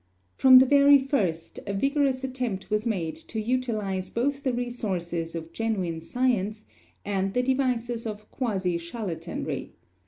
From 0.33 0.57
the 0.57 0.65
very 0.65 0.97
first 0.97 1.59
a 1.67 1.73
vigorous 1.75 2.23
attempt 2.23 2.71
was 2.71 2.87
made 2.87 3.15
to 3.17 3.39
utilize 3.39 4.09
both 4.09 4.41
the 4.41 4.51
resources 4.51 5.35
of 5.35 5.53
genuine 5.53 6.01
science 6.01 6.65
and 7.05 7.35
the 7.35 7.43
devices 7.43 8.07
of 8.07 8.27
quasi 8.31 8.79
charlatanry. 8.79 9.73